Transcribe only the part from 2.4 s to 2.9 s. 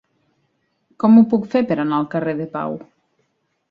de Pau?